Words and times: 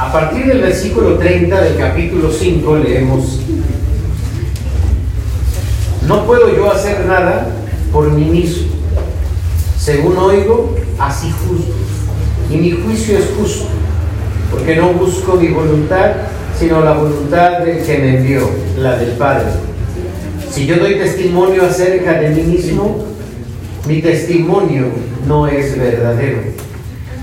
A 0.00 0.10
partir 0.10 0.46
del 0.46 0.62
versículo 0.62 1.18
30 1.18 1.60
del 1.60 1.76
capítulo 1.76 2.32
5 2.32 2.76
leemos, 2.78 3.38
no 6.08 6.24
puedo 6.24 6.56
yo 6.56 6.72
hacer 6.72 7.04
nada 7.04 7.48
por 7.92 8.10
mí 8.10 8.24
mismo, 8.24 8.68
según 9.78 10.16
oigo, 10.16 10.74
así 10.98 11.30
justo, 11.30 11.74
y 12.50 12.56
mi 12.56 12.70
juicio 12.70 13.18
es 13.18 13.26
justo, 13.38 13.66
porque 14.50 14.74
no 14.76 14.94
busco 14.94 15.34
mi 15.34 15.48
voluntad, 15.48 16.12
sino 16.58 16.80
la 16.80 16.94
voluntad 16.94 17.58
del 17.58 17.84
que 17.84 17.98
me 17.98 18.16
envió, 18.16 18.48
la 18.78 18.96
del 18.96 19.10
Padre. 19.18 19.50
Si 20.50 20.64
yo 20.64 20.78
doy 20.78 20.94
testimonio 20.94 21.66
acerca 21.66 22.14
de 22.14 22.30
mí 22.30 22.42
mismo, 22.44 23.04
mi 23.86 24.00
testimonio 24.00 24.86
no 25.28 25.46
es 25.46 25.78
verdadero. 25.78 26.38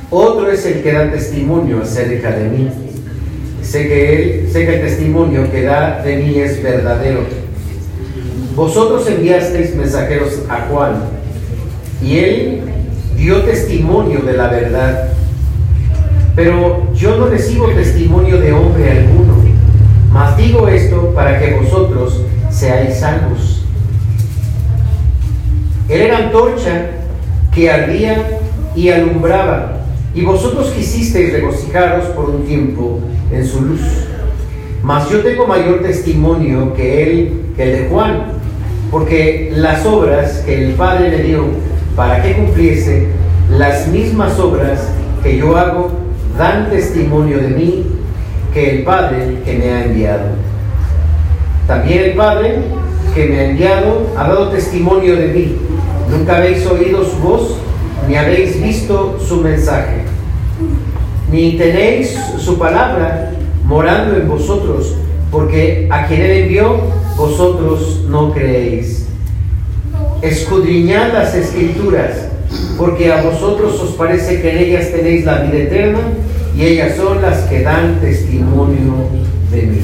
Otro 0.09 0.49
es 0.51 0.65
el 0.65 0.81
que 0.81 0.93
da 0.93 1.11
testimonio 1.11 1.81
acerca 1.81 2.31
de 2.31 2.49
mí. 2.49 2.69
Sé 3.61 3.87
que 3.87 4.13
él, 4.13 4.49
sé 4.52 4.65
que 4.65 4.75
el 4.75 4.81
testimonio 4.81 5.52
que 5.52 5.63
da 5.63 6.02
de 6.02 6.17
mí 6.17 6.39
es 6.39 6.63
verdadero. 6.63 7.25
Vosotros 8.55 9.07
enviasteis 9.07 9.75
mensajeros 9.75 10.41
a 10.49 10.67
Juan 10.70 11.03
y 12.01 12.17
él 12.17 12.62
dio 13.17 13.41
testimonio 13.41 14.21
de 14.21 14.34
la 14.34 14.48
verdad. 14.48 15.09
Pero 16.35 16.93
yo 16.93 17.17
no 17.17 17.27
recibo 17.27 17.67
testimonio 17.70 18.39
de 18.39 18.53
hombre 18.53 18.91
alguno, 18.91 19.43
mas 20.12 20.37
digo 20.37 20.67
esto 20.67 21.13
para 21.13 21.39
que 21.39 21.55
vosotros 21.55 22.21
seáis 22.49 22.99
salvos. 22.99 23.65
Él 25.89 26.01
era 26.01 26.17
antorcha 26.17 26.91
que 27.53 27.71
ardía 27.71 28.39
y 28.76 28.89
alumbraba, 28.89 29.81
y 30.17 30.23
vosotros 30.23 30.71
quisisteis 30.71 31.31
regocijaros 31.31 32.05
por 32.07 32.31
un 32.31 32.44
tiempo 32.44 32.99
en 33.31 33.45
su 33.45 33.62
luz. 33.62 33.81
Mas 34.81 35.07
yo 35.12 35.20
tengo 35.20 35.45
mayor 35.45 35.84
testimonio 35.84 36.73
que 36.73 37.04
él, 37.04 37.41
que 37.55 37.63
el 37.63 37.84
de 37.84 37.90
Juan, 37.90 38.23
porque 38.90 39.54
las 39.55 39.85
obras 39.85 40.41
que 40.43 40.70
el 40.70 40.73
Padre 40.73 41.12
le 41.12 41.23
dio 41.23 41.43
para 41.95 42.23
que 42.23 42.34
cumpliese, 42.34 43.10
las 43.51 43.90
mismas 43.90 44.40
obras 44.40 44.88
que 45.21 45.38
yo 45.38 45.55
hago, 45.55 45.91
dan 46.35 46.71
testimonio 46.71 47.38
de 47.38 47.49
mí, 47.49 47.85
que 48.55 48.71
el 48.71 48.84
Padre 48.84 49.38
que 49.45 49.54
me 49.54 49.70
ha 49.70 49.85
enviado. 49.85 50.29
También 51.68 52.05
el 52.05 52.13
Padre 52.13 52.55
que 53.13 53.26
me 53.26 53.40
ha 53.40 53.49
enviado 53.51 54.07
ha 54.18 54.27
dado 54.27 54.49
testimonio 54.49 55.15
de 55.15 55.27
mí. 55.27 55.57
Nunca 56.10 56.38
habéis 56.38 56.65
oído 56.65 57.04
su 57.04 57.18
voz, 57.18 57.57
ni 58.07 58.15
habéis 58.15 58.60
visto 58.63 59.20
su 59.20 59.41
mensaje, 59.41 60.07
ni 61.31 61.57
tenéis 61.57 62.17
su 62.37 62.57
palabra 62.57 63.31
morando 63.65 64.16
en 64.16 64.28
vosotros, 64.28 64.95
porque 65.31 65.88
a 65.91 66.07
quien 66.07 66.22
él 66.22 66.44
envió, 66.44 66.78
vosotros 67.17 68.06
no 68.09 68.33
creéis. 68.33 69.07
Escudriñad 70.22 71.13
las 71.13 71.35
escrituras, 71.35 72.29
porque 72.78 73.11
a 73.11 73.22
vosotros 73.22 73.79
os 73.81 73.91
parece 73.91 74.41
que 74.41 74.51
en 74.51 74.57
ellas 74.57 74.91
tenéis 74.91 75.25
la 75.25 75.41
vida 75.41 75.57
eterna, 75.63 76.00
y 76.55 76.63
ellas 76.63 76.95
son 76.95 77.22
las 77.22 77.41
que 77.41 77.61
dan 77.61 78.00
testimonio 78.00 78.94
de 79.51 79.61
mí. 79.63 79.79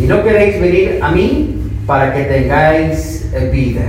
Y 0.00 0.06
no 0.06 0.24
queréis 0.24 0.60
venir 0.60 0.98
a 1.02 1.10
mí 1.10 1.56
para 1.86 2.14
que 2.14 2.24
tengáis 2.24 3.26
vida. 3.52 3.82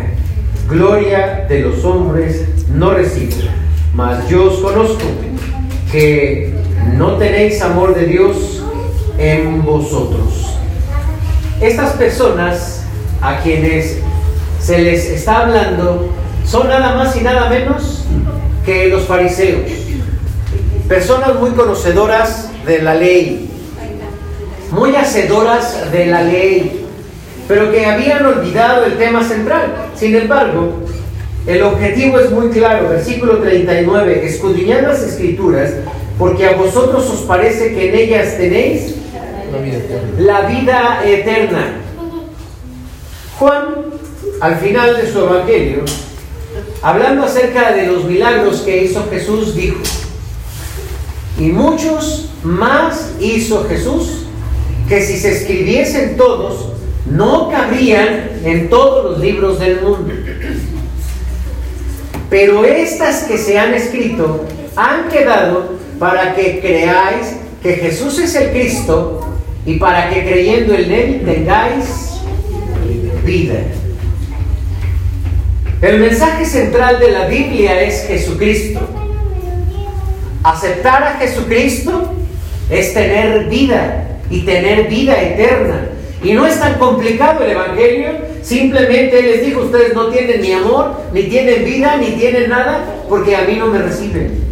Gloria 0.69 1.45
de 1.47 1.59
los 1.59 1.83
hombres 1.85 2.45
no 2.73 2.91
recibo, 2.91 3.47
mas 3.93 4.27
yo 4.27 4.45
os 4.45 4.59
conozco 4.59 5.03
que 5.91 6.54
no 6.93 7.17
tenéis 7.17 7.61
amor 7.61 7.95
de 7.95 8.05
Dios 8.05 8.63
en 9.17 9.63
vosotros. 9.63 10.57
Estas 11.61 11.93
personas 11.93 12.83
a 13.21 13.39
quienes 13.39 13.99
se 14.59 14.79
les 14.79 15.05
está 15.09 15.41
hablando 15.41 16.09
son 16.45 16.67
nada 16.67 16.95
más 16.95 17.15
y 17.15 17.21
nada 17.21 17.49
menos 17.49 18.05
que 18.65 18.87
los 18.87 19.03
fariseos. 19.03 19.71
Personas 20.87 21.35
muy 21.39 21.51
conocedoras 21.51 22.49
de 22.65 22.81
la 22.81 22.95
ley, 22.95 23.49
muy 24.71 24.95
hacedoras 24.95 25.91
de 25.91 26.05
la 26.07 26.21
ley, 26.23 26.85
pero 27.47 27.71
que 27.71 27.85
habían 27.85 28.25
olvidado 28.25 28.85
el 28.85 28.97
tema 28.97 29.23
central. 29.23 29.89
Sin 29.95 30.15
embargo, 30.15 30.83
el 31.47 31.61
objetivo 31.61 32.19
es 32.19 32.31
muy 32.31 32.49
claro, 32.49 32.89
versículo 32.89 33.37
39, 33.37 34.25
escudriñad 34.25 34.81
las 34.81 35.01
escrituras, 35.01 35.73
porque 36.17 36.45
a 36.45 36.55
vosotros 36.55 37.09
os 37.09 37.21
parece 37.21 37.73
que 37.73 37.89
en 37.89 37.95
ellas 37.95 38.37
tenéis 38.37 38.95
la 40.17 40.41
vida 40.41 41.01
eterna. 41.05 41.81
Juan, 43.37 43.85
al 44.39 44.57
final 44.57 44.95
de 44.95 45.11
su 45.11 45.19
evangelio, 45.19 45.83
hablando 46.81 47.25
acerca 47.25 47.73
de 47.73 47.87
los 47.87 48.05
milagros 48.05 48.61
que 48.61 48.83
hizo 48.83 49.05
Jesús, 49.09 49.55
dijo, 49.55 49.79
y 51.37 51.51
muchos 51.51 52.29
más 52.43 53.11
hizo 53.19 53.65
Jesús, 53.65 54.25
que 54.87 55.01
si 55.01 55.17
se 55.17 55.33
escribiesen 55.33 56.15
todos, 56.15 56.69
no 57.09 57.49
cabrían 57.49 58.39
en 58.43 58.69
todos 58.69 59.11
los 59.11 59.19
libros 59.19 59.59
del 59.59 59.81
mundo. 59.81 60.13
Pero 62.29 62.63
estas 62.63 63.23
que 63.23 63.37
se 63.37 63.59
han 63.59 63.73
escrito 63.73 64.45
han 64.75 65.09
quedado 65.09 65.75
para 65.99 66.35
que 66.35 66.59
creáis 66.59 67.37
que 67.61 67.73
Jesús 67.73 68.19
es 68.19 68.35
el 68.35 68.51
Cristo 68.51 69.27
y 69.65 69.75
para 69.75 70.09
que 70.09 70.23
creyendo 70.23 70.73
en 70.73 70.91
Él 70.91 71.21
tengáis 71.25 72.19
vida. 73.23 73.55
El 75.81 75.99
mensaje 75.99 76.45
central 76.45 76.99
de 76.99 77.11
la 77.11 77.27
Biblia 77.27 77.81
es 77.81 78.05
Jesucristo. 78.07 78.79
Aceptar 80.43 81.03
a 81.03 81.13
Jesucristo 81.17 82.13
es 82.69 82.93
tener 82.93 83.45
vida 83.49 84.19
y 84.29 84.41
tener 84.41 84.87
vida 84.87 85.21
eterna. 85.21 85.89
Y 86.23 86.33
no 86.33 86.45
es 86.47 86.59
tan 86.59 86.75
complicado 86.75 87.43
el 87.43 87.51
Evangelio, 87.51 88.09
simplemente 88.41 89.21
les 89.21 89.45
dijo, 89.45 89.61
ustedes 89.61 89.93
no 89.93 90.07
tienen 90.07 90.41
ni 90.41 90.53
amor, 90.53 91.01
ni 91.13 91.23
tienen 91.23 91.65
vida, 91.65 91.97
ni 91.97 92.11
tienen 92.11 92.49
nada, 92.49 92.85
porque 93.09 93.35
a 93.35 93.41
mí 93.41 93.55
no 93.57 93.67
me 93.67 93.79
reciben. 93.79 94.44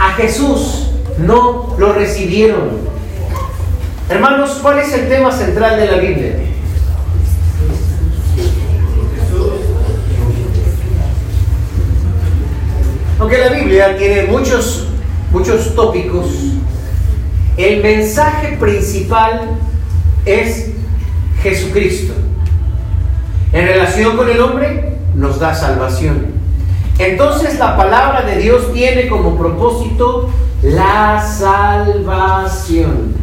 A 0.00 0.12
Jesús 0.14 0.86
no 1.18 1.76
lo 1.78 1.92
recibieron. 1.92 2.70
Hermanos, 4.08 4.58
¿cuál 4.62 4.78
es 4.78 4.90
el 4.94 5.10
tema 5.10 5.30
central 5.30 5.78
de 5.78 5.86
la 5.86 5.98
Biblia? 5.98 6.36
Aunque 13.18 13.36
la 13.36 13.50
Biblia 13.50 13.98
tiene 13.98 14.22
muchos, 14.24 14.86
muchos 15.30 15.74
tópicos, 15.74 16.28
el 17.58 17.82
mensaje 17.82 18.56
principal 18.56 19.50
es 20.24 20.70
Jesucristo. 21.42 22.14
En 23.52 23.66
relación 23.66 24.16
con 24.16 24.30
el 24.30 24.40
hombre, 24.40 24.96
nos 25.14 25.38
da 25.38 25.54
salvación. 25.54 26.39
Entonces 27.00 27.58
la 27.58 27.78
palabra 27.78 28.22
de 28.26 28.36
Dios 28.36 28.74
tiene 28.74 29.08
como 29.08 29.34
propósito 29.38 30.28
la 30.62 31.26
salvación. 31.26 33.14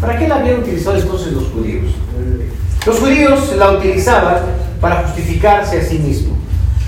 ¿Para 0.00 0.16
qué 0.16 0.28
la 0.28 0.36
habían 0.36 0.60
utilizado 0.60 0.96
entonces 0.96 1.32
los 1.32 1.48
judíos? 1.48 1.86
Los 2.86 3.00
judíos 3.00 3.56
la 3.58 3.72
utilizaban 3.72 4.36
para 4.80 5.02
justificarse 5.02 5.80
a 5.80 5.84
sí 5.84 5.98
mismos, 5.98 6.38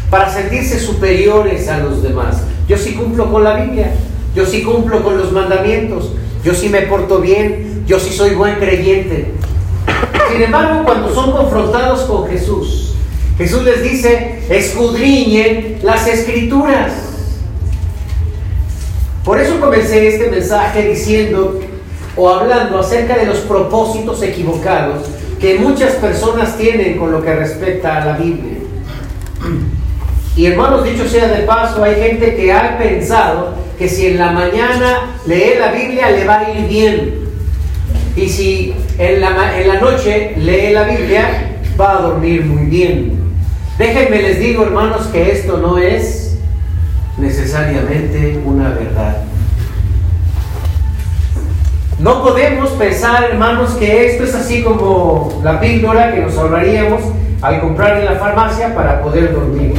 para 0.08 0.32
sentirse 0.32 0.78
superiores 0.78 1.68
a 1.68 1.78
los 1.78 2.00
demás. 2.00 2.44
Yo 2.68 2.78
sí 2.78 2.94
cumplo 2.94 3.32
con 3.32 3.42
la 3.42 3.54
Biblia, 3.54 3.92
yo 4.36 4.46
sí 4.46 4.62
cumplo 4.62 5.02
con 5.02 5.18
los 5.18 5.32
mandamientos, 5.32 6.12
yo 6.44 6.54
sí 6.54 6.68
me 6.68 6.82
porto 6.82 7.18
bien, 7.18 7.82
yo 7.88 7.98
sí 7.98 8.12
soy 8.12 8.36
buen 8.36 8.54
creyente. 8.60 9.32
Sin 10.30 10.42
embargo, 10.42 10.84
cuando 10.84 11.12
son 11.12 11.32
confrontados 11.32 12.02
con 12.02 12.28
Jesús, 12.28 12.93
Jesús 13.36 13.64
les 13.64 13.82
dice, 13.82 14.40
escudriñen 14.48 15.78
las 15.82 16.06
escrituras. 16.06 16.92
Por 19.24 19.40
eso 19.40 19.58
comencé 19.58 20.08
este 20.08 20.30
mensaje 20.30 20.88
diciendo 20.88 21.60
o 22.16 22.28
hablando 22.28 22.78
acerca 22.78 23.16
de 23.16 23.26
los 23.26 23.38
propósitos 23.38 24.22
equivocados 24.22 25.08
que 25.40 25.58
muchas 25.58 25.94
personas 25.94 26.56
tienen 26.56 26.96
con 26.96 27.10
lo 27.10 27.22
que 27.22 27.34
respecta 27.34 28.02
a 28.02 28.04
la 28.04 28.16
Biblia. 28.16 28.58
Y 30.36 30.46
hermanos, 30.46 30.84
dicho 30.84 31.08
sea 31.08 31.28
de 31.28 31.42
paso, 31.44 31.82
hay 31.82 31.96
gente 31.96 32.34
que 32.36 32.52
ha 32.52 32.78
pensado 32.78 33.54
que 33.78 33.88
si 33.88 34.06
en 34.06 34.18
la 34.18 34.30
mañana 34.30 35.18
lee 35.26 35.54
la 35.58 35.72
Biblia 35.72 36.10
le 36.10 36.24
va 36.24 36.40
a 36.40 36.50
ir 36.50 36.68
bien. 36.68 37.14
Y 38.16 38.28
si 38.28 38.74
en 38.98 39.20
la, 39.20 39.60
en 39.60 39.68
la 39.68 39.80
noche 39.80 40.34
lee 40.36 40.72
la 40.72 40.84
Biblia, 40.84 41.60
va 41.78 41.98
a 41.98 42.02
dormir 42.02 42.44
muy 42.44 42.66
bien. 42.66 43.13
Déjenme 43.78 44.22
les 44.22 44.38
digo, 44.38 44.62
hermanos, 44.62 45.08
que 45.08 45.32
esto 45.32 45.58
no 45.58 45.78
es 45.78 46.38
necesariamente 47.18 48.40
una 48.44 48.68
verdad. 48.68 49.16
No 51.98 52.22
podemos 52.22 52.70
pensar, 52.70 53.24
hermanos, 53.24 53.70
que 53.72 54.06
esto 54.06 54.24
es 54.24 54.34
así 54.34 54.62
como 54.62 55.40
la 55.42 55.58
píldora 55.60 56.12
que 56.12 56.20
nos 56.20 56.36
ahorraríamos 56.36 57.00
al 57.42 57.60
comprar 57.60 57.98
en 57.98 58.04
la 58.04 58.12
farmacia 58.12 58.74
para 58.74 59.02
poder 59.02 59.32
dormir. 59.32 59.74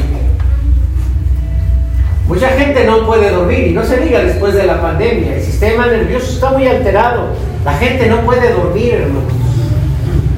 Mucha 2.27 2.49
gente 2.49 2.85
no 2.85 3.05
puede 3.05 3.29
dormir 3.29 3.67
y 3.67 3.71
no 3.71 3.85
se 3.85 3.97
diga 3.97 4.19
después 4.19 4.55
de 4.55 4.65
la 4.65 4.81
pandemia. 4.81 5.35
El 5.35 5.41
sistema 5.41 5.87
nervioso 5.87 6.33
está 6.33 6.51
muy 6.51 6.67
alterado. 6.67 7.29
La 7.63 7.73
gente 7.73 8.07
no 8.07 8.21
puede 8.21 8.51
dormir, 8.51 8.93
hermanos. 8.93 9.44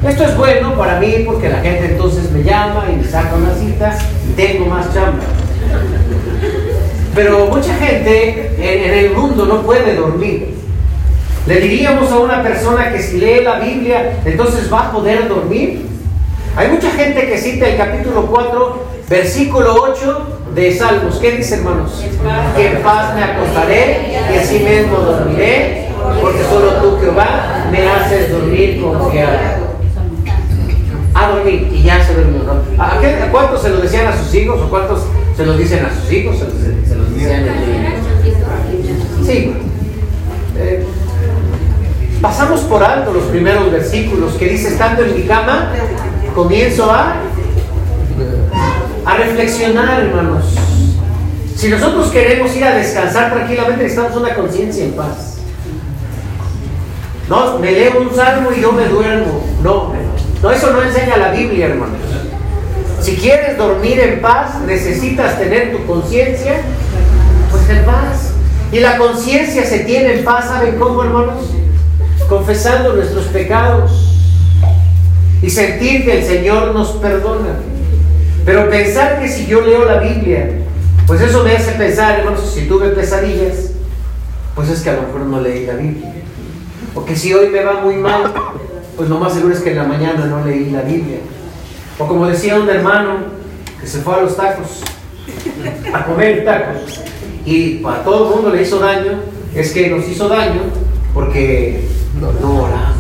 Esto 0.05 0.23
es 0.23 0.38
bueno 0.38 0.75
para 0.77 0.99
mí 0.99 1.23
porque 1.25 1.49
la 1.49 1.59
gente 1.59 1.85
entonces 1.85 2.31
me 2.31 2.44
llama 2.44 2.85
y 2.91 2.97
me 2.97 3.03
saca 3.03 3.35
una 3.35 3.53
cita 3.55 3.97
y 4.29 4.33
tengo 4.33 4.67
más 4.67 4.94
chamba. 4.94 5.23
Pero 7.15 7.47
mucha 7.47 7.73
gente 7.73 8.55
en, 8.59 8.94
el 8.94 9.11
mundo 9.11 9.45
no 9.45 9.63
puede 9.63 9.95
dormir. 9.95 10.53
Le 11.47 11.59
diríamos 11.59 12.11
a 12.11 12.19
una 12.19 12.44
persona 12.44 12.91
que 12.91 13.01
si 13.01 13.17
lee 13.17 13.41
la 13.44 13.59
Biblia, 13.59 14.19
entonces 14.23 14.71
va 14.71 14.81
a 14.81 14.91
poder 14.91 15.27
dormir. 15.27 15.88
Hay 16.55 16.69
mucha 16.69 16.91
gente 16.91 17.27
que 17.27 17.38
cita 17.38 17.67
el 17.67 17.77
capítulo 17.77 18.27
4, 18.27 18.85
versículo 19.09 19.75
8 19.81 20.39
de 20.53 20.77
Salmos. 20.77 21.17
¿Qué 21.17 21.31
dice, 21.31 21.55
hermanos? 21.55 22.03
Que 22.55 22.67
en 22.67 22.83
paz 22.83 23.15
me 23.15 23.23
acostaré 23.23 24.11
y 24.31 24.38
así 24.38 24.59
mismo 24.59 24.97
dormiré, 24.97 25.89
porque 26.21 26.44
solo 26.44 26.73
tú, 26.81 26.99
Jehová, 27.01 27.65
me 27.71 27.88
haces 27.88 28.31
dormir 28.31 28.81
confiado. 28.81 29.66
Y 31.45 31.83
ya 31.83 32.05
se 32.05 32.13
durmió. 32.13 32.41
¿A, 32.77 32.99
cuántos 33.31 33.61
se 33.61 33.69
lo 33.69 33.77
decían 33.77 34.07
a 34.07 34.17
sus 34.17 34.33
hijos 34.33 34.59
o 34.61 34.69
cuántos 34.69 35.03
se 35.35 35.45
lo 35.45 35.57
dicen 35.57 35.85
a 35.85 35.93
sus 35.93 36.11
hijos? 36.11 36.37
Se 36.37 36.95
los, 36.95 37.13
decían 37.13 37.47
a 37.47 37.53
Sí. 39.25 39.53
Eh, 40.57 40.85
pasamos 42.21 42.61
por 42.61 42.83
alto 42.83 43.13
los 43.13 43.23
primeros 43.25 43.71
versículos 43.71 44.33
que 44.33 44.49
dice, 44.49 44.69
estando 44.69 45.03
en 45.03 45.15
mi 45.15 45.23
cama, 45.23 45.71
comienzo 46.33 46.91
a 46.91 47.15
a 49.07 49.17
reflexionar, 49.17 50.01
hermanos. 50.01 50.45
Si 51.55 51.69
nosotros 51.69 52.11
queremos 52.11 52.53
ir 52.55 52.63
a 52.65 52.75
descansar 52.75 53.33
tranquilamente, 53.33 53.83
necesitamos 53.83 54.17
una 54.17 54.35
conciencia 54.35 54.83
en 54.83 54.91
paz. 54.91 55.37
No, 57.29 57.57
me 57.59 57.71
leo 57.71 58.01
un 58.01 58.13
salmo 58.13 58.49
y 58.55 58.61
yo 58.61 58.73
me 58.73 58.85
duermo. 58.85 59.43
No, 59.63 59.93
no, 60.41 60.51
eso 60.51 60.71
no 60.71 60.83
enseña 60.83 61.17
la 61.17 61.31
Biblia, 61.31 61.67
hermanos. 61.67 61.97
Si 63.01 63.15
quieres 63.15 63.57
dormir 63.57 63.99
en 63.99 64.21
paz, 64.21 64.59
necesitas 64.65 65.39
tener 65.39 65.71
tu 65.71 65.85
conciencia, 65.85 66.61
pues 67.51 67.69
en 67.69 67.85
paz. 67.85 68.33
Y 68.71 68.79
la 68.79 68.97
conciencia 68.97 69.65
se 69.65 69.79
tiene 69.79 70.19
en 70.19 70.25
paz, 70.25 70.45
¿saben 70.45 70.77
cómo, 70.77 71.03
hermanos? 71.03 71.45
Confesando 72.27 72.93
nuestros 72.93 73.25
pecados 73.25 74.07
y 75.41 75.49
sentir 75.49 76.03
que 76.03 76.19
el 76.19 76.25
Señor 76.25 76.73
nos 76.73 76.89
perdona. 76.93 77.59
Pero 78.45 78.69
pensar 78.69 79.21
que 79.21 79.29
si 79.29 79.45
yo 79.45 79.61
leo 79.61 79.85
la 79.85 79.99
Biblia, 79.99 80.49
pues 81.05 81.21
eso 81.21 81.43
me 81.43 81.55
hace 81.55 81.71
pensar, 81.73 82.19
hermanos, 82.19 82.51
si 82.53 82.67
tuve 82.67 82.89
pesadillas, 82.89 83.71
pues 84.55 84.69
es 84.69 84.81
que 84.81 84.89
a 84.89 84.93
lo 84.93 85.03
mejor 85.03 85.21
no 85.21 85.39
leí 85.39 85.65
la 85.65 85.73
Biblia. 85.73 86.13
O 86.93 87.05
que 87.05 87.15
si 87.15 87.33
hoy 87.33 87.49
me 87.49 87.63
va 87.63 87.81
muy 87.81 87.95
mal, 87.95 88.33
pues 88.97 89.09
lo 89.09 89.19
más 89.19 89.33
seguro 89.33 89.53
es 89.53 89.61
que 89.61 89.71
en 89.71 89.77
la 89.77 89.83
mañana 89.83 90.25
no 90.25 90.44
leí 90.44 90.71
la 90.71 90.81
Biblia. 90.81 91.19
O 91.99 92.07
como 92.07 92.25
decía 92.25 92.59
un 92.59 92.67
hermano 92.67 93.17
que 93.79 93.85
se 93.85 93.99
fue 93.99 94.15
a 94.15 94.21
los 94.21 94.35
tacos, 94.35 94.81
a 95.94 96.03
comer 96.03 96.44
tacos, 96.44 97.01
y 97.45 97.83
a 97.85 98.03
todo 98.03 98.27
el 98.27 98.35
mundo 98.35 98.55
le 98.55 98.63
hizo 98.63 98.79
daño, 98.79 99.19
es 99.55 99.71
que 99.71 99.89
nos 99.89 100.07
hizo 100.07 100.27
daño 100.27 100.61
porque 101.13 101.88
no 102.19 102.63
oramos. 102.63 102.97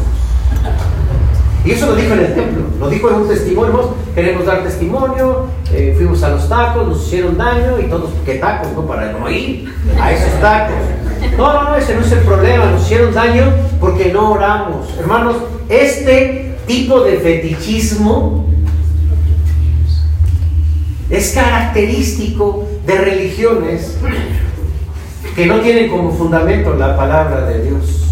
Y 1.65 1.71
eso 1.71 1.87
lo 1.87 1.95
dijo 1.95 2.13
en 2.13 2.19
el 2.19 2.33
templo, 2.33 2.63
lo 2.79 2.89
dijo 2.89 3.09
en 3.09 3.15
un 3.15 3.27
testimonio, 3.27 3.93
queremos 4.15 4.45
dar 4.45 4.63
testimonio, 4.63 5.47
eh, 5.73 5.93
fuimos 5.97 6.23
a 6.23 6.29
los 6.29 6.47
tacos, 6.47 6.87
nos 6.87 7.05
hicieron 7.05 7.37
daño 7.37 7.79
y 7.79 7.89
todos, 7.89 8.11
¿qué 8.23 8.35
tacos? 8.35 8.71
No, 8.71 8.87
para 8.87 9.11
no 9.11 9.29
ir 9.29 9.73
a 9.99 10.13
esos 10.13 10.39
tacos. 10.39 10.75
No, 11.37 11.51
no, 11.51 11.63
no, 11.63 11.75
ese 11.75 11.95
no 11.95 12.01
es 12.01 12.11
el 12.13 12.19
problema, 12.19 12.71
nos 12.71 12.83
hicieron 12.83 13.13
daño 13.13 13.51
porque 13.81 14.13
no 14.13 14.31
oramos. 14.31 14.87
Hermanos, 14.97 15.35
este 15.69 16.55
tipo 16.65 17.01
de 17.01 17.17
fetichismo 17.17 18.47
es 21.09 21.31
característico 21.31 22.67
de 22.85 22.97
religiones 22.97 23.97
que 25.35 25.45
no 25.45 25.59
tienen 25.59 25.89
como 25.89 26.11
fundamento 26.11 26.75
la 26.75 26.97
palabra 26.97 27.45
de 27.45 27.63
Dios. 27.63 28.03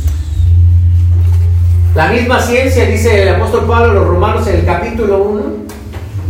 La 1.95 2.09
misma 2.09 2.41
ciencia, 2.41 2.85
dice 2.85 3.23
el 3.23 3.35
apóstol 3.35 3.65
Pablo 3.67 3.91
a 3.91 3.93
los 3.93 4.07
romanos 4.07 4.47
en 4.47 4.55
el 4.57 4.65
capítulo 4.65 5.23
1, 5.23 5.43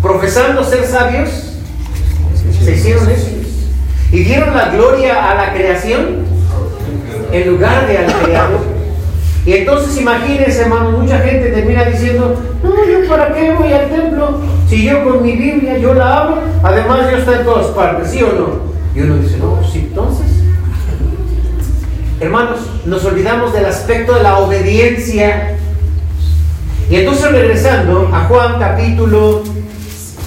profesando 0.02 0.64
ser 0.64 0.86
sabios, 0.86 1.58
se 2.64 2.76
hicieron 2.76 3.08
necios. 3.08 3.48
Y 4.12 4.20
dieron 4.20 4.56
la 4.56 4.70
gloria 4.70 5.32
a 5.32 5.36
la 5.36 5.54
creación 5.54 6.26
en 7.32 7.48
lugar 7.50 7.88
de 7.88 7.98
al 7.98 8.14
creador. 8.22 8.75
Y 9.46 9.54
entonces 9.54 9.98
imagínense, 10.00 10.62
hermano, 10.62 10.92
mucha 10.92 11.20
gente 11.20 11.52
termina 11.52 11.84
diciendo, 11.86 12.42
no, 12.64 12.70
yo 12.70 13.08
para 13.08 13.34
qué 13.34 13.52
voy 13.52 13.72
al 13.72 13.90
templo 13.90 14.40
si 14.68 14.84
yo 14.84 15.04
con 15.04 15.22
mi 15.22 15.34
Biblia 15.34 15.78
yo 15.78 15.94
la 15.94 16.22
abro, 16.22 16.42
además 16.64 17.08
Dios 17.08 17.20
está 17.20 17.40
en 17.40 17.46
todas 17.46 17.68
partes, 17.68 18.10
¿sí 18.10 18.24
o 18.24 18.34
no? 18.34 18.76
Y 18.96 19.04
uno 19.04 19.18
dice, 19.18 19.38
no, 19.38 19.60
sí, 19.72 19.88
entonces 19.90 20.36
Hermanos, 22.18 22.60
nos 22.86 23.04
olvidamos 23.04 23.52
del 23.52 23.66
aspecto 23.66 24.14
de 24.14 24.24
la 24.24 24.38
obediencia. 24.38 25.58
Y 26.90 26.96
entonces 26.96 27.30
regresando 27.30 28.10
a 28.14 28.24
Juan 28.26 28.58
capítulo 28.58 29.44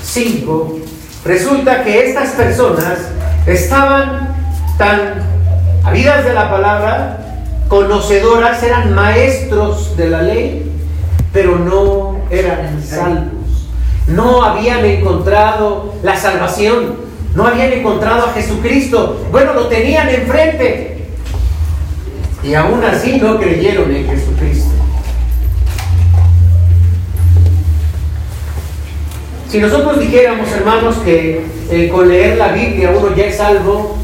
5, 0.04 0.78
resulta 1.24 1.84
que 1.84 2.08
estas 2.10 2.30
personas 2.32 2.98
estaban 3.46 4.34
tan 4.76 5.14
habidas 5.82 6.26
de 6.26 6.34
la 6.34 6.50
palabra, 6.50 7.27
conocedoras, 7.68 8.62
eran 8.62 8.94
maestros 8.94 9.96
de 9.96 10.08
la 10.08 10.22
ley, 10.22 10.72
pero 11.32 11.58
no 11.58 12.16
eran 12.30 12.82
salvos. 12.82 13.68
No 14.06 14.42
habían 14.42 14.84
encontrado 14.84 15.94
la 16.02 16.16
salvación, 16.16 16.96
no 17.34 17.46
habían 17.46 17.72
encontrado 17.72 18.26
a 18.26 18.32
Jesucristo. 18.32 19.26
Bueno, 19.30 19.52
lo 19.52 19.66
tenían 19.68 20.08
enfrente, 20.08 20.98
y 22.42 22.54
aún 22.54 22.82
así 22.84 23.18
no 23.18 23.38
creyeron 23.38 23.94
en 23.94 24.06
Jesucristo. 24.06 24.70
Si 29.50 29.58
nosotros 29.58 29.98
dijéramos, 29.98 30.50
hermanos, 30.52 30.96
que 30.98 31.44
eh, 31.70 31.88
con 31.88 32.08
leer 32.08 32.38
la 32.38 32.52
Biblia 32.52 32.94
uno 32.96 33.14
ya 33.14 33.24
es 33.26 33.36
salvo, 33.36 33.97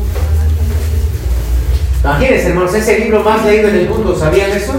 imagínense, 2.05 2.49
hermanos, 2.49 2.75
ese 2.75 2.99
libro 2.99 3.23
más 3.23 3.45
leído 3.47 3.69
en 3.69 3.77
el 3.77 3.89
mundo, 3.89 4.15
¿sabían 4.15 4.51
eso? 4.51 4.75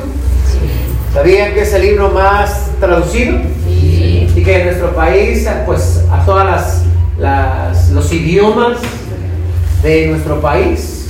¿Sabían 1.11 1.53
que 1.53 1.61
es 1.61 1.73
el 1.73 1.81
libro 1.81 2.09
más 2.11 2.69
traducido? 2.79 3.39
Y 3.67 4.43
que 4.43 4.59
en 4.59 4.65
nuestro 4.67 4.93
país, 4.93 5.47
pues 5.65 6.03
a 6.11 6.23
todas 6.23 6.45
las, 6.45 6.83
las 7.17 7.89
los 7.89 8.11
idiomas 8.13 8.77
de 9.81 10.07
nuestro 10.07 10.39
país, 10.39 11.07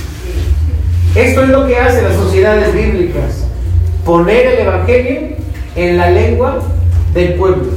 esto 1.14 1.42
es 1.42 1.48
lo 1.48 1.66
que 1.66 1.76
hacen 1.78 2.04
las 2.04 2.14
sociedades 2.14 2.72
bíblicas, 2.72 3.44
poner 4.04 4.46
el 4.46 4.58
Evangelio 4.60 5.20
en 5.74 5.96
la 5.98 6.10
lengua 6.10 6.62
del 7.12 7.34
pueblo. 7.34 7.72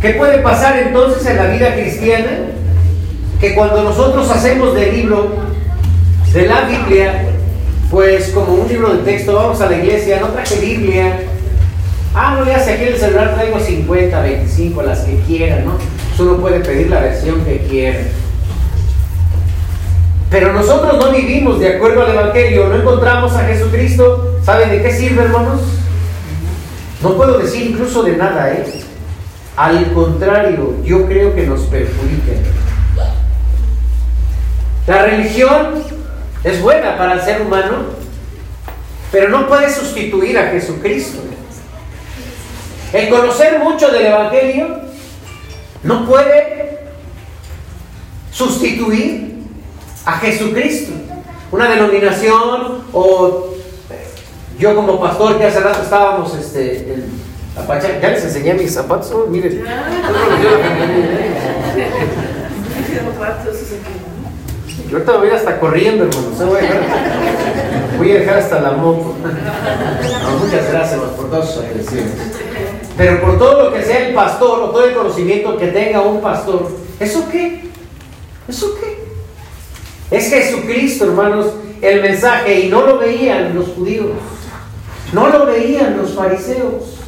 ¿Qué 0.00 0.10
puede 0.10 0.38
pasar 0.38 0.78
entonces 0.78 1.26
en 1.26 1.36
la 1.36 1.46
vida 1.46 1.74
cristiana? 1.74 2.53
Que 3.40 3.54
cuando 3.54 3.82
nosotros 3.82 4.30
hacemos 4.30 4.74
del 4.74 4.94
libro, 4.94 5.34
de 6.32 6.46
la 6.46 6.62
Biblia, 6.62 7.26
pues 7.90 8.30
como 8.30 8.54
un 8.54 8.68
libro 8.68 8.92
de 8.92 9.02
texto, 9.02 9.34
vamos 9.34 9.60
a 9.60 9.68
la 9.70 9.76
iglesia, 9.76 10.20
no 10.20 10.28
traje 10.28 10.56
Biblia. 10.56 11.22
Ah, 12.14 12.36
no 12.38 12.44
le 12.44 12.54
hace 12.54 12.74
aquí 12.74 12.84
el 12.84 12.96
celular, 12.96 13.34
traigo 13.34 13.58
50, 13.58 14.20
25, 14.20 14.82
las 14.82 15.00
que 15.00 15.18
quieran, 15.26 15.64
¿no? 15.64 15.78
Uno 16.18 16.36
puede 16.38 16.60
pedir 16.60 16.88
la 16.88 17.00
versión 17.00 17.44
que 17.44 17.58
quiera. 17.68 17.98
Pero 20.30 20.52
nosotros 20.52 20.98
no 20.98 21.12
vivimos 21.12 21.60
de 21.60 21.76
acuerdo 21.76 22.04
al 22.04 22.12
Evangelio, 22.12 22.68
no 22.68 22.76
encontramos 22.76 23.32
a 23.34 23.44
Jesucristo. 23.46 24.38
¿Saben 24.42 24.70
de 24.70 24.82
qué 24.82 24.92
sirve, 24.92 25.22
hermanos? 25.22 25.60
No 27.02 27.14
puedo 27.16 27.38
decir 27.38 27.70
incluso 27.70 28.02
de 28.02 28.16
nada, 28.16 28.52
¿eh? 28.52 28.64
Al 29.56 29.92
contrario, 29.92 30.74
yo 30.84 31.06
creo 31.06 31.34
que 31.34 31.46
nos 31.46 31.60
perjudica. 31.62 32.32
La 34.86 35.04
religión 35.04 35.82
es 36.42 36.60
buena 36.60 36.98
para 36.98 37.14
el 37.14 37.22
ser 37.22 37.40
humano, 37.40 37.84
pero 39.10 39.30
no 39.30 39.48
puede 39.48 39.72
sustituir 39.72 40.38
a 40.38 40.48
Jesucristo. 40.48 41.20
El 42.92 43.08
conocer 43.08 43.60
mucho 43.60 43.90
del 43.90 44.06
Evangelio 44.06 44.80
no 45.82 46.06
puede 46.06 46.80
sustituir 48.30 49.38
a 50.04 50.18
Jesucristo. 50.18 50.92
una 51.50 51.70
denominación 51.70 52.84
o 52.92 53.46
eh, 53.88 54.06
yo 54.58 54.74
como 54.74 55.00
pastor 55.00 55.38
que 55.38 55.46
hace 55.46 55.60
rato 55.60 55.82
estábamos 55.82 56.34
este, 56.34 56.94
en 56.94 57.04
Apacha, 57.56 58.00
ya 58.00 58.10
les 58.10 58.24
enseñé 58.24 58.54
mis 58.54 58.74
zapatos, 58.74 59.28
miren. 59.28 59.64
Yo 64.94 65.00
ahorita 65.00 65.16
voy 65.16 65.30
hasta 65.30 65.58
corriendo, 65.58 66.04
hermano. 66.04 66.28
voy, 67.98 68.12
a 68.12 68.14
dejar, 68.14 68.38
hasta 68.38 68.60
la 68.60 68.70
moto. 68.70 69.16
muchas 70.40 70.70
gracias 70.70 71.00
por 71.16 71.30
todas 71.30 71.50
sus 71.52 71.64
atenciones. 71.64 72.12
Pero 72.96 73.20
por 73.20 73.36
todo 73.36 73.64
lo 73.64 73.74
que 73.74 73.82
sea 73.82 74.06
el 74.06 74.14
pastor 74.14 74.60
o 74.60 74.70
todo 74.70 74.84
el 74.84 74.94
conocimiento 74.94 75.56
que 75.56 75.66
tenga 75.66 76.00
un 76.00 76.20
pastor, 76.20 76.70
¿eso 77.00 77.28
qué? 77.28 77.64
¿Eso 78.46 78.76
qué? 78.76 80.16
Es 80.16 80.30
Jesucristo, 80.30 81.06
hermanos, 81.06 81.46
el 81.82 82.00
mensaje, 82.00 82.60
y 82.60 82.68
no 82.68 82.86
lo 82.86 82.98
veían 82.98 83.52
los 83.52 83.70
judíos, 83.70 84.12
no 85.12 85.26
lo 85.26 85.46
veían 85.46 85.96
los 85.96 86.12
fariseos. 86.12 87.00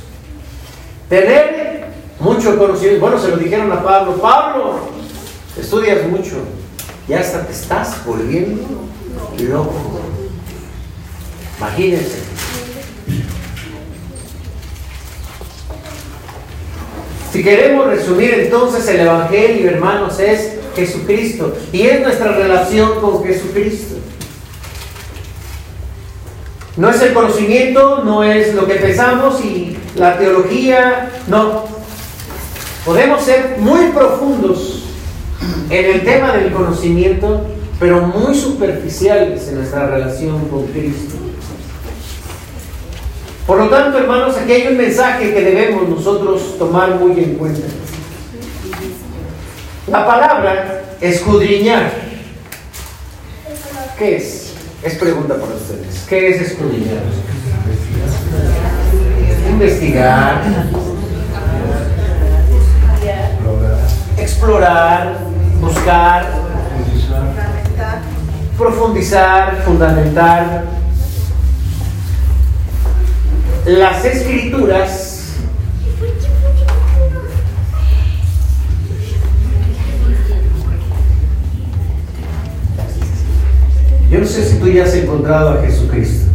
Tener 1.08 1.84
mucho 2.18 2.58
conocimiento, 2.58 3.00
bueno, 3.00 3.20
se 3.20 3.28
lo 3.28 3.36
dijeron 3.36 3.70
a 3.70 3.80
Pablo, 3.80 4.14
Pablo, 4.14 4.80
estudias 5.56 6.04
mucho, 6.08 6.38
ya 7.08 7.20
hasta 7.20 7.46
te 7.46 7.52
estás 7.52 8.04
volviendo 8.04 8.62
loco. 9.38 10.00
Imagínense. 11.58 12.18
Si 17.32 17.42
queremos 17.42 17.86
resumir 17.86 18.34
entonces 18.34 18.88
el 18.88 19.00
Evangelio, 19.00 19.70
hermanos, 19.70 20.18
es 20.18 20.54
Jesucristo 20.74 21.56
y 21.72 21.82
es 21.82 22.00
nuestra 22.00 22.32
relación 22.32 23.00
con 23.00 23.24
Jesucristo. 23.24 23.96
No 26.76 26.90
es 26.90 27.00
el 27.00 27.14
conocimiento, 27.14 28.04
no 28.04 28.22
es 28.22 28.54
lo 28.54 28.66
que 28.66 28.74
pensamos 28.74 29.42
y 29.44 29.78
la 29.96 30.18
teología, 30.18 31.10
no. 31.26 31.64
Podemos 32.84 33.22
ser 33.22 33.56
muy 33.58 33.86
profundos 33.88 34.75
en 35.70 35.84
el 35.84 36.04
tema 36.04 36.32
del 36.32 36.52
conocimiento, 36.52 37.46
pero 37.78 38.02
muy 38.02 38.34
superficiales 38.34 39.48
en 39.48 39.56
nuestra 39.56 39.86
relación 39.86 40.48
con 40.48 40.66
Cristo. 40.66 41.16
Por 43.46 43.58
lo 43.58 43.68
tanto, 43.68 43.98
hermanos, 43.98 44.36
aquí 44.36 44.52
hay 44.52 44.66
un 44.68 44.76
mensaje 44.76 45.32
que 45.32 45.40
debemos 45.40 45.88
nosotros 45.88 46.58
tomar 46.58 46.96
muy 46.96 47.12
en 47.22 47.34
cuenta. 47.34 47.66
La 49.86 50.04
palabra 50.04 50.82
escudriñar, 51.00 51.92
¿qué 53.96 54.16
es? 54.16 54.52
Es 54.82 54.94
pregunta 54.96 55.34
para 55.34 55.54
ustedes. 55.54 56.04
¿Qué 56.08 56.28
es 56.28 56.40
escudriñar? 56.40 57.02
Investigar, 59.48 60.42
explorar, 64.18 65.25
buscar, 65.60 66.26
profundizar, 68.56 69.62
fundamentar. 69.64 70.64
Las 73.66 74.04
escrituras 74.04 75.16
Yo 84.10 84.20
no 84.20 84.26
sé 84.26 84.44
si 84.44 84.58
tú 84.58 84.68
ya 84.68 84.84
has 84.84 84.94
encontrado 84.94 85.50
a 85.50 85.62
Jesucristo. 85.62 86.26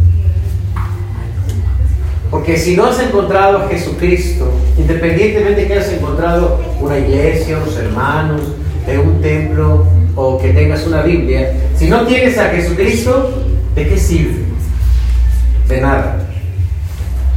Porque 2.29 2.57
si 2.57 2.75
no 2.75 2.85
has 2.85 2.99
encontrado 2.99 3.59
a 3.59 3.67
Jesucristo, 3.69 4.51
independientemente 4.77 5.61
de 5.61 5.67
que 5.67 5.73
hayas 5.73 5.91
encontrado 5.93 6.59
una 6.79 6.97
iglesia, 6.97 7.57
unos 7.57 7.75
hermanos, 7.77 8.41
en 8.88 9.00
un 9.00 9.21
templo 9.21 9.85
o 10.15 10.38
que 10.39 10.50
tengas 10.50 10.85
una 10.85 11.01
Biblia, 11.01 11.53
si 11.75 11.89
no 11.89 12.05
tienes 12.05 12.38
a 12.38 12.50
Jesucristo, 12.50 13.43
¿de 13.75 13.88
qué 13.88 13.97
sirve? 13.97 14.43
De 15.67 15.81
nada. 15.81 16.27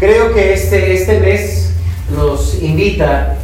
Creo 0.01 0.35
que 0.35 0.55
este, 0.55 0.95
este 0.95 1.21
mes 1.21 1.73
nos 2.15 2.61
invita 2.63 3.37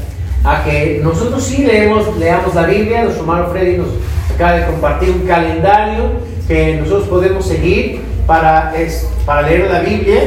a 0.44 0.64
que 0.64 1.00
nosotros 1.02 1.44
sí 1.44 1.64
leemos, 1.64 2.16
leamos 2.18 2.54
la 2.54 2.66
Biblia, 2.66 3.04
nuestro 3.04 3.22
hermano 3.22 3.48
Freddy 3.48 3.76
nos 3.76 3.88
acaba 4.34 4.52
de 4.52 4.66
compartir 4.66 5.10
un 5.10 5.26
calendario 5.26 6.12
que 6.48 6.76
nosotros 6.76 7.08
podemos 7.08 7.46
seguir 7.46 8.00
para, 8.26 8.74
es, 8.76 9.08
para 9.26 9.42
leer 9.42 9.70
la 9.70 9.80
Biblia 9.80 10.22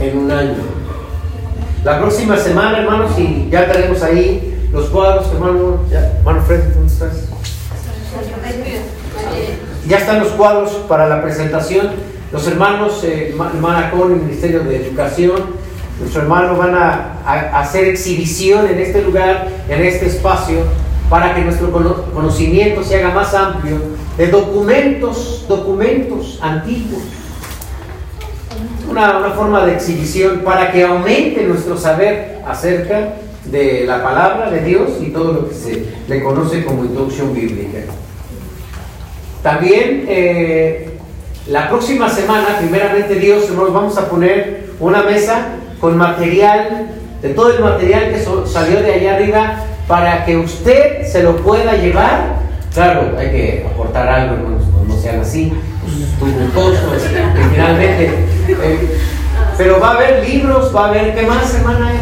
en 0.00 0.18
un 0.18 0.30
año. 0.30 0.54
La 1.84 1.98
próxima 2.00 2.36
semana, 2.36 2.78
hermanos, 2.78 3.10
y 3.18 3.48
ya 3.50 3.70
tenemos 3.70 4.02
ahí 4.02 4.51
los 4.72 4.86
cuadros, 4.88 5.26
hermano, 5.32 5.80
ya, 5.90 6.12
hermano 6.18 6.42
Fred, 6.42 6.74
¿dónde 6.74 6.92
estás? 6.92 7.12
Ya 9.86 9.98
están 9.98 10.20
los 10.20 10.28
cuadros 10.28 10.70
para 10.88 11.08
la 11.08 11.22
presentación. 11.22 11.90
Los 12.32 12.46
hermanos, 12.46 13.02
eh, 13.04 13.34
con 13.90 14.12
el 14.12 14.20
Ministerio 14.20 14.64
de 14.64 14.86
Educación, 14.86 15.62
nuestros 15.98 16.22
hermanos 16.22 16.56
van 16.56 16.74
a, 16.74 17.18
a 17.26 17.60
hacer 17.60 17.84
exhibición 17.84 18.66
en 18.66 18.78
este 18.78 19.02
lugar, 19.02 19.48
en 19.68 19.82
este 19.82 20.06
espacio, 20.06 20.60
para 21.10 21.34
que 21.34 21.42
nuestro 21.42 21.70
conocimiento 22.14 22.82
se 22.82 22.96
haga 22.96 23.12
más 23.12 23.34
amplio 23.34 23.76
de 24.16 24.28
documentos, 24.28 25.44
documentos 25.46 26.38
antiguos. 26.40 27.02
Una, 28.88 29.30
forma 29.36 29.64
de 29.66 29.74
exhibición 29.74 30.40
para 30.40 30.72
que 30.72 30.84
aumente 30.84 31.44
nuestro 31.44 31.76
saber 31.76 32.40
acerca 32.46 33.14
de 33.46 33.84
la 33.86 34.02
palabra 34.02 34.50
de 34.50 34.60
Dios 34.60 34.90
y 35.00 35.06
todo 35.06 35.32
lo 35.32 35.48
que 35.48 35.54
se 35.54 35.86
le 36.08 36.22
conoce 36.22 36.64
como 36.64 36.84
introducción 36.84 37.34
bíblica. 37.34 37.78
También 39.42 40.04
eh, 40.08 40.90
la 41.48 41.68
próxima 41.68 42.08
semana, 42.08 42.58
primeramente 42.60 43.16
Dios, 43.16 43.50
nos 43.50 43.72
vamos 43.72 43.98
a 43.98 44.08
poner 44.08 44.70
una 44.78 45.02
mesa 45.02 45.56
con 45.80 45.96
material, 45.96 46.88
de 47.20 47.28
todo 47.30 47.52
el 47.52 47.60
material 47.60 48.12
que 48.12 48.48
salió 48.48 48.80
de 48.80 48.94
allá 48.94 49.16
arriba 49.16 49.64
para 49.88 50.24
que 50.24 50.36
usted 50.36 51.04
se 51.04 51.22
lo 51.22 51.36
pueda 51.38 51.74
llevar. 51.74 52.42
Claro, 52.72 53.18
hay 53.18 53.30
que 53.30 53.66
aportar 53.70 54.08
algo, 54.08 54.34
hermanos, 54.36 54.62
no, 54.86 54.96
sean 54.96 55.20
así, 55.20 55.52
pues, 56.20 56.32
que 56.32 57.44
finalmente. 57.50 58.04
Eh, 58.48 58.98
pero 59.58 59.80
va 59.80 59.90
a 59.90 59.94
haber 59.94 60.26
libros, 60.26 60.74
va 60.74 60.86
a 60.86 60.88
haber, 60.88 61.14
¿qué 61.14 61.26
más, 61.26 61.54
hermana 61.54 61.92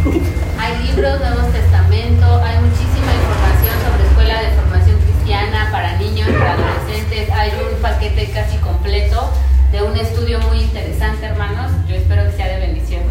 Hay 0.58 0.78
libros, 0.86 1.20
Nuevos 1.20 1.52
Testamento, 1.52 2.24
hay 2.42 2.56
muchísima 2.60 3.12
información 3.12 3.74
sobre 3.84 4.08
escuela 4.08 4.40
de 4.40 4.48
formación 4.56 4.98
cristiana 5.00 5.68
para 5.70 5.98
niños, 5.98 6.28
para 6.28 6.52
adolescentes, 6.54 7.30
hay 7.30 7.50
un 7.50 7.82
paquete 7.82 8.30
casi 8.32 8.56
completo 8.58 9.30
de 9.72 9.82
un 9.82 9.96
estudio 9.96 10.40
muy 10.40 10.60
interesante, 10.60 11.26
hermanos. 11.26 11.72
Yo 11.86 11.96
espero 11.96 12.24
que 12.24 12.32
sea 12.32 12.48
de 12.48 12.66
bendición. 12.66 13.02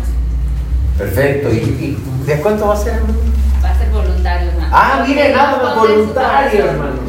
Perfecto. 0.97 1.49
¿Y, 1.49 1.97
de 2.25 2.41
cuánto 2.41 2.67
va 2.67 2.73
a 2.73 2.77
ser, 2.77 2.95
hermano? 2.95 3.19
Va 3.63 3.69
a 3.69 3.77
ser 3.77 3.89
voluntario, 3.89 4.49
hermano. 4.49 4.69
Ah, 4.71 5.05
mire, 5.07 5.33
nada, 5.33 5.75
voluntario, 5.75 6.65
hermanos. 6.65 6.99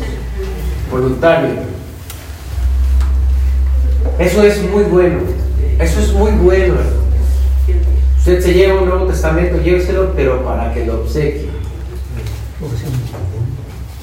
Voluntario. 0.91 1.51
Eso 4.19 4.43
es 4.43 4.63
muy 4.63 4.85
bueno. 4.85 5.21
Eso 5.79 6.01
es 6.01 6.13
muy 6.13 6.33
bueno. 6.33 7.00
Usted 8.21 8.43
se 8.43 8.53
lleva 8.53 8.83
un 8.83 8.89
Nuevo 8.91 9.07
Testamento, 9.07 9.63
lléveselo, 9.63 10.13
pero 10.15 10.45
para 10.45 10.75
que 10.75 10.85
lo 10.85 11.01
obsequie. 11.01 11.49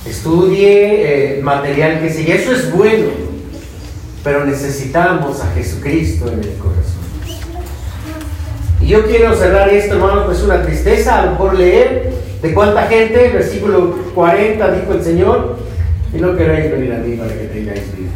Estudie 0.09 1.37
eh, 1.37 1.41
material 1.43 1.99
que 2.01 2.09
sigue. 2.09 2.35
Eso 2.35 2.51
es 2.51 2.71
bueno. 2.71 3.09
Pero 4.23 4.43
necesitamos 4.43 5.39
a 5.41 5.51
Jesucristo 5.51 6.31
en 6.31 6.39
el 6.39 6.57
corazón. 6.57 6.97
Y 8.81 8.87
yo 8.87 9.05
quiero 9.05 9.35
cerrar 9.35 9.69
esto, 9.69 9.93
hermano, 9.93 10.25
pues 10.25 10.41
una 10.41 10.63
tristeza, 10.63 11.21
a 11.21 11.25
lo 11.25 11.31
mejor 11.33 11.53
leer 11.53 12.11
de 12.41 12.53
cuánta 12.55 12.87
gente, 12.87 13.29
versículo 13.29 13.99
40, 14.15 14.71
dijo 14.71 14.93
el 14.93 15.03
Señor, 15.03 15.57
y 16.11 16.17
no 16.17 16.35
queréis 16.35 16.71
venir 16.71 16.91
a 16.91 16.97
mí 16.97 17.15
para 17.17 17.33
que 17.33 17.45
tengáis 17.45 17.83
vida. 17.95 18.09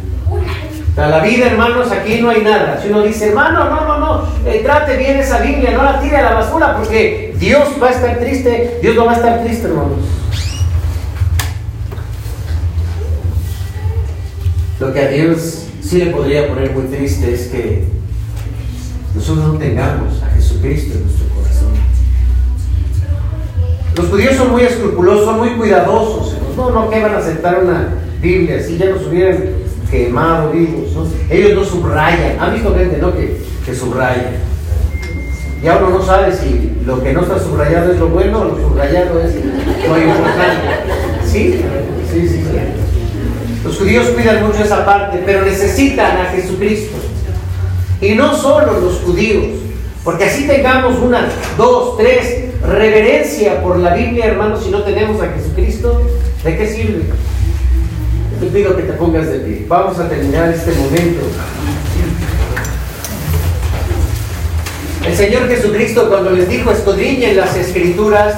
Para 0.94 1.08
la 1.08 1.20
vida, 1.20 1.46
hermanos, 1.46 1.90
aquí 1.90 2.20
no 2.20 2.28
hay 2.28 2.42
nada. 2.42 2.78
Si 2.82 2.88
uno 2.88 3.02
dice, 3.02 3.28
hermano, 3.28 3.64
no, 3.64 3.86
no, 3.86 3.98
no, 3.98 4.28
eh, 4.46 4.60
trate 4.62 4.98
bien 4.98 5.18
esa 5.18 5.40
Biblia, 5.40 5.72
no 5.72 5.84
la 5.84 6.00
tire 6.00 6.18
a 6.18 6.22
la 6.22 6.34
basura, 6.34 6.76
porque 6.76 7.34
Dios 7.38 7.68
va 7.82 7.88
a 7.88 7.92
estar 7.92 8.18
triste, 8.18 8.78
Dios 8.82 8.94
no 8.94 9.06
va 9.06 9.12
a 9.12 9.16
estar 9.16 9.42
triste, 9.42 9.68
hermanos. 9.68 9.98
Lo 14.80 14.92
que 14.92 15.00
a 15.00 15.08
Dios 15.08 15.68
sí 15.82 15.98
le 15.98 16.10
podría 16.10 16.48
poner 16.48 16.72
muy 16.72 16.84
triste 16.84 17.32
es 17.32 17.46
que 17.46 17.86
nosotros 19.14 19.54
no 19.54 19.58
tengamos 19.58 20.22
a 20.22 20.26
Jesucristo 20.34 20.98
en 20.98 21.04
nuestro 21.04 21.26
corazón. 21.28 21.72
Los 23.96 24.06
judíos 24.08 24.36
son 24.36 24.50
muy 24.50 24.62
escrupulosos, 24.62 25.24
son 25.24 25.38
muy 25.38 25.50
cuidadosos. 25.56 26.36
No, 26.54 26.70
no, 26.70 26.90
que 26.90 27.00
van 27.00 27.14
a 27.14 27.18
aceptar 27.18 27.62
una 27.62 27.88
Biblias 28.20 28.68
y 28.68 28.78
ya 28.78 28.86
nos 28.86 29.06
hubieran 29.06 29.61
quemado 29.92 30.50
vivos. 30.50 30.90
Ellos 31.30 31.54
no 31.54 31.64
subrayan. 31.64 32.40
¿Han 32.40 32.54
visto 32.54 32.74
gente 32.74 32.96
no? 32.96 33.14
que, 33.14 33.36
que 33.64 33.74
subraya? 33.74 34.32
Ya 35.62 35.76
uno 35.76 35.90
no 35.90 36.04
sabe 36.04 36.34
si 36.34 36.72
lo 36.84 37.00
que 37.00 37.12
no 37.12 37.20
está 37.20 37.38
subrayado 37.38 37.92
es 37.92 38.00
lo 38.00 38.08
bueno 38.08 38.40
o 38.40 38.44
lo 38.46 38.56
subrayado 38.56 39.20
es 39.20 39.34
lo 39.34 39.98
importante. 39.98 40.68
¿Sí? 41.24 41.60
Sí, 42.10 42.28
sí, 42.28 42.28
sí. 42.28 42.42
Los 43.64 43.78
judíos 43.78 44.08
cuidan 44.08 44.44
mucho 44.44 44.64
esa 44.64 44.84
parte, 44.84 45.22
pero 45.24 45.44
necesitan 45.44 46.16
a 46.16 46.24
Jesucristo. 46.30 46.96
Y 48.00 48.14
no 48.14 48.34
solo 48.34 48.80
los 48.80 48.94
judíos, 49.02 49.44
porque 50.02 50.24
así 50.24 50.48
tengamos 50.48 50.98
una, 50.98 51.28
dos, 51.56 51.96
tres, 51.96 52.46
reverencia 52.66 53.62
por 53.62 53.78
la 53.78 53.94
Biblia, 53.94 54.26
hermanos, 54.26 54.64
si 54.64 54.70
no 54.70 54.82
tenemos 54.82 55.22
a 55.22 55.28
Jesucristo, 55.28 56.02
¿de 56.42 56.56
qué 56.56 56.66
sirve? 56.66 57.04
Pido 58.52 58.76
que 58.76 58.82
te 58.82 58.92
pongas 58.92 59.30
de 59.30 59.38
pie. 59.38 59.64
Vamos 59.66 59.98
a 59.98 60.08
terminar 60.10 60.50
este 60.50 60.72
momento. 60.72 61.22
El 65.06 65.16
Señor 65.16 65.48
Jesucristo 65.48 66.08
cuando 66.10 66.30
les 66.30 66.48
dijo 66.50 66.70
escudriñen 66.70 67.36
las 67.36 67.56
escrituras, 67.56 68.34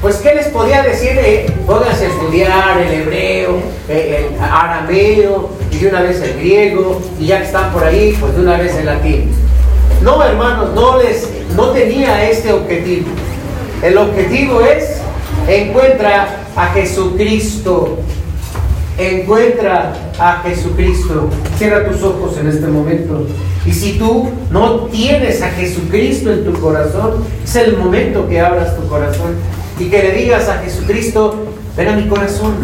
pues 0.00 0.16
¿qué 0.16 0.34
les 0.34 0.48
podía 0.48 0.82
decir? 0.82 1.10
Eh, 1.18 1.52
pónganse 1.66 2.06
a 2.06 2.08
estudiar 2.08 2.80
el 2.80 3.02
hebreo, 3.02 3.58
el 3.90 4.40
arameo 4.40 5.50
y 5.70 5.76
de 5.76 5.88
una 5.88 6.00
vez 6.00 6.22
el 6.22 6.38
griego 6.38 7.02
y 7.20 7.26
ya 7.26 7.40
que 7.40 7.44
están 7.44 7.70
por 7.70 7.84
ahí, 7.84 8.16
pues 8.18 8.34
de 8.34 8.40
una 8.40 8.56
vez 8.56 8.74
el 8.74 8.86
latín. 8.86 9.30
No, 10.02 10.24
hermanos, 10.24 10.70
no 10.74 10.96
les 10.96 11.28
no 11.54 11.70
tenía 11.72 12.30
este 12.30 12.54
objetivo. 12.54 13.08
El 13.82 13.98
objetivo 13.98 14.62
es 14.62 15.02
encuentra 15.46 16.46
a 16.56 16.66
Jesucristo. 16.68 17.98
Encuentra 18.98 19.94
a 20.18 20.42
Jesucristo. 20.42 21.30
Cierra 21.56 21.88
tus 21.88 22.02
ojos 22.02 22.36
en 22.38 22.48
este 22.48 22.66
momento. 22.66 23.26
Y 23.64 23.72
si 23.72 23.96
tú 23.96 24.28
no 24.50 24.86
tienes 24.86 25.40
a 25.40 25.50
Jesucristo 25.50 26.32
en 26.32 26.44
tu 26.44 26.52
corazón, 26.54 27.24
es 27.44 27.54
el 27.54 27.76
momento 27.76 28.28
que 28.28 28.40
abras 28.40 28.76
tu 28.76 28.88
corazón 28.88 29.36
y 29.78 29.84
que 29.84 30.02
le 30.02 30.12
digas 30.12 30.48
a 30.48 30.58
Jesucristo, 30.58 31.46
ven 31.76 31.88
a 31.88 31.96
mi 31.96 32.08
corazón. 32.08 32.54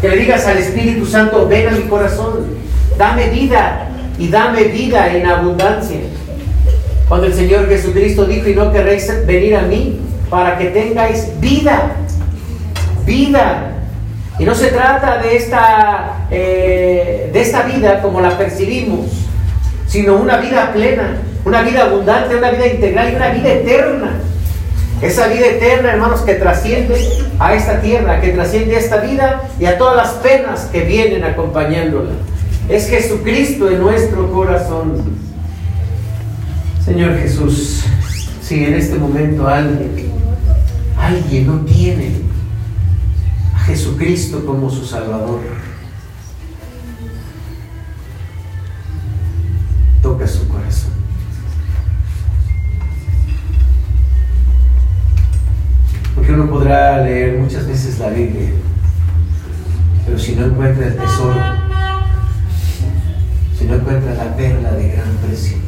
Que 0.00 0.08
le 0.08 0.16
digas 0.16 0.44
al 0.46 0.58
Espíritu 0.58 1.06
Santo, 1.06 1.46
ven 1.46 1.68
a 1.68 1.70
mi 1.70 1.82
corazón. 1.82 2.46
Dame 2.96 3.30
vida 3.30 3.90
y 4.18 4.28
dame 4.28 4.64
vida 4.64 5.14
en 5.14 5.26
abundancia. 5.26 6.00
Cuando 7.08 7.28
el 7.28 7.34
Señor 7.34 7.68
Jesucristo 7.68 8.24
dijo, 8.24 8.48
y 8.48 8.54
no 8.54 8.72
querréis 8.72 9.08
venir 9.24 9.54
a 9.56 9.62
mí 9.62 10.00
para 10.28 10.58
que 10.58 10.66
tengáis 10.66 11.28
vida, 11.40 11.96
vida. 13.06 13.77
Y 14.38 14.44
no 14.44 14.54
se 14.54 14.68
trata 14.68 15.18
de 15.18 15.36
esta, 15.36 16.26
eh, 16.30 17.30
de 17.32 17.40
esta 17.40 17.62
vida 17.62 18.00
como 18.00 18.20
la 18.20 18.38
percibimos, 18.38 19.06
sino 19.88 20.16
una 20.16 20.36
vida 20.36 20.72
plena, 20.72 21.16
una 21.44 21.62
vida 21.62 21.84
abundante, 21.84 22.36
una 22.36 22.50
vida 22.50 22.68
integral 22.68 23.12
y 23.12 23.16
una 23.16 23.30
vida 23.30 23.52
eterna. 23.52 24.20
Esa 25.02 25.28
vida 25.28 25.46
eterna, 25.46 25.92
hermanos, 25.92 26.20
que 26.20 26.34
trasciende 26.34 26.96
a 27.38 27.54
esta 27.54 27.80
tierra, 27.80 28.20
que 28.20 28.28
trasciende 28.28 28.76
a 28.76 28.78
esta 28.78 28.98
vida 28.98 29.42
y 29.58 29.64
a 29.64 29.76
todas 29.76 29.96
las 29.96 30.10
penas 30.14 30.68
que 30.72 30.82
vienen 30.82 31.24
acompañándola. 31.24 32.10
Es 32.68 32.88
Jesucristo 32.88 33.68
en 33.68 33.80
nuestro 33.80 34.30
corazón. 34.30 35.18
Señor 36.84 37.18
Jesús, 37.18 37.84
si 38.42 38.64
en 38.64 38.74
este 38.74 38.96
momento 38.96 39.48
alguien, 39.48 40.12
alguien 40.96 41.46
no 41.46 41.60
tiene 41.64 42.27
Jesucristo 43.68 44.46
como 44.46 44.70
su 44.70 44.82
Salvador, 44.86 45.40
toca 50.00 50.26
su 50.26 50.48
corazón. 50.48 50.92
Porque 56.14 56.32
uno 56.32 56.48
podrá 56.48 57.02
leer 57.02 57.38
muchas 57.38 57.66
veces 57.66 57.98
la 57.98 58.08
Biblia, 58.08 58.52
pero 60.06 60.18
si 60.18 60.34
no 60.34 60.46
encuentra 60.46 60.86
el 60.86 60.96
tesoro, 60.96 61.38
si 63.58 63.66
no 63.66 63.74
encuentra 63.74 64.14
la 64.14 64.34
perla 64.34 64.72
de 64.72 64.92
gran 64.92 65.14
precio, 65.26 65.58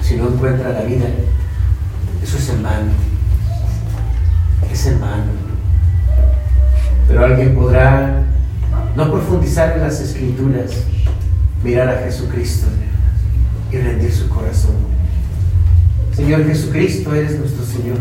si 0.00 0.14
no 0.14 0.28
encuentra 0.28 0.68
la 0.68 0.82
vida, 0.82 1.06
eso 2.22 2.36
es 2.36 2.48
en. 2.50 2.64
Es 4.70 4.86
en. 4.86 5.47
Pero 7.08 7.24
alguien 7.24 7.54
podrá 7.54 8.22
no 8.94 9.10
profundizar 9.10 9.76
en 9.76 9.82
las 9.82 10.00
escrituras, 10.00 10.70
mirar 11.64 11.88
a 11.88 12.02
Jesucristo 12.04 12.66
y 13.72 13.76
rendir 13.78 14.12
su 14.12 14.28
corazón. 14.28 14.76
Señor 16.14 16.44
Jesucristo, 16.44 17.14
eres 17.14 17.38
nuestro 17.38 17.64
Señor. 17.64 17.98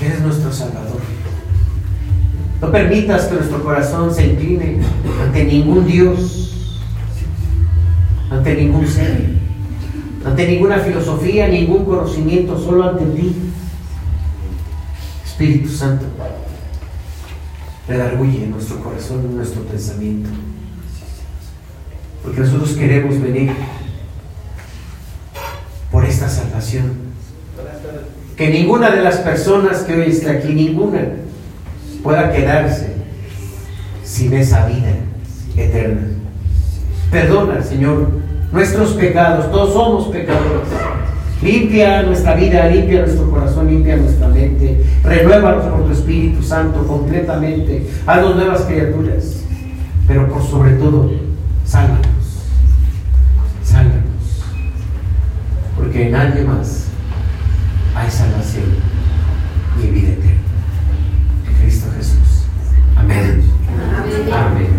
Eres 0.00 0.20
nuestro 0.20 0.52
Salvador. 0.52 1.00
No 2.60 2.72
permitas 2.72 3.26
que 3.26 3.34
nuestro 3.34 3.62
corazón 3.62 4.12
se 4.12 4.26
incline 4.26 4.78
ante 5.22 5.44
ningún 5.44 5.86
Dios, 5.86 6.80
ante 8.30 8.54
ningún 8.54 8.86
ser, 8.86 9.34
ante 10.24 10.48
ninguna 10.48 10.78
filosofía, 10.78 11.46
ningún 11.46 11.84
conocimiento, 11.84 12.58
solo 12.58 12.88
ante 12.88 13.04
ti. 13.04 13.36
Espíritu 15.24 15.68
Santo, 15.68 16.06
redarguye 17.88 18.46
nuestro 18.46 18.80
corazón, 18.80 19.36
nuestro 19.36 19.62
pensamiento. 19.62 20.30
Porque 22.22 22.40
nosotros 22.40 22.72
queremos 22.72 23.20
venir 23.20 23.52
por 25.90 26.04
esta 26.04 26.28
salvación. 26.28 26.92
Que 28.36 28.48
ninguna 28.48 28.90
de 28.90 29.02
las 29.02 29.18
personas 29.18 29.82
que 29.82 29.94
hoy 29.94 30.10
está 30.10 30.32
aquí, 30.32 30.52
ninguna, 30.52 31.02
pueda 32.02 32.32
quedarse 32.32 32.94
sin 34.02 34.32
esa 34.34 34.66
vida 34.66 34.92
eterna. 35.56 36.08
Perdona, 37.10 37.62
Señor, 37.62 38.08
nuestros 38.50 38.94
pecados, 38.94 39.50
todos 39.52 39.72
somos 39.72 40.08
pecadores. 40.08 40.68
Limpia 41.44 42.02
nuestra 42.04 42.34
vida, 42.36 42.68
limpia 42.68 43.00
nuestro 43.02 43.30
corazón, 43.30 43.66
limpia 43.66 43.98
nuestra 43.98 44.28
mente. 44.28 44.82
Renuévanos 45.04 45.66
por 45.66 45.84
tu 45.84 45.92
Espíritu 45.92 46.42
Santo 46.42 46.86
completamente. 46.86 47.86
Haznos 48.06 48.36
nuevas 48.36 48.62
criaturas. 48.62 49.44
Pero 50.08 50.26
por 50.26 50.42
sobre 50.42 50.72
todo, 50.76 51.12
sálvanos. 51.66 52.46
Sálvanos. 53.62 54.42
Porque 55.76 56.06
en 56.06 56.12
nadie 56.12 56.44
más 56.44 56.86
hay 57.94 58.10
salvación 58.10 58.64
ni 59.78 59.88
vida 59.88 60.12
eterna. 60.12 60.32
En 61.46 61.54
Cristo 61.62 61.88
Jesús. 61.94 62.46
Amén. 62.96 63.44
Amén. 64.32 64.73